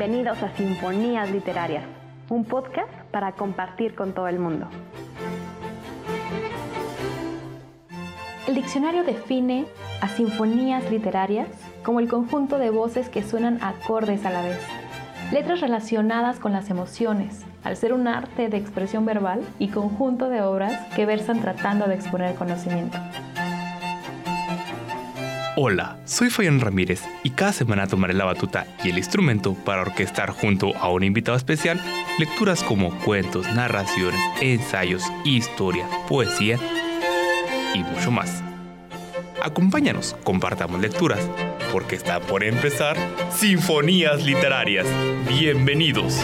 [0.00, 1.84] Bienvenidos a Sinfonías Literarias,
[2.30, 4.66] un podcast para compartir con todo el mundo.
[8.48, 9.66] El diccionario define
[10.00, 11.48] a sinfonías literarias
[11.84, 14.58] como el conjunto de voces que suenan acordes a la vez,
[15.32, 20.40] letras relacionadas con las emociones, al ser un arte de expresión verbal y conjunto de
[20.40, 22.96] obras que versan tratando de exponer conocimiento.
[25.56, 30.30] Hola, soy Fabián Ramírez y cada semana tomaré la batuta y el instrumento para orquestar
[30.30, 31.80] junto a un invitado especial
[32.20, 36.56] lecturas como cuentos, narraciones, ensayos, historia, poesía
[37.74, 38.44] y mucho más.
[39.42, 41.28] Acompáñanos, compartamos lecturas,
[41.72, 42.96] porque está por empezar
[43.30, 44.86] Sinfonías Literarias.
[45.28, 46.20] Bienvenidos.